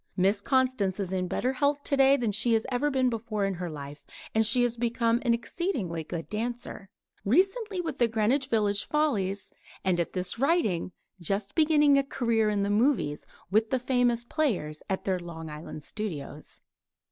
[0.17, 3.69] Miss Constance is in better health today than she has ever been before in her
[3.69, 6.89] life; and she has become an exceedingly good dancer
[7.23, 9.51] recently with the Greenwich Village Follies
[9.85, 14.81] and at this writing just beginning a career in the movies with the Famous Players
[14.89, 16.61] at their Long Island Studios.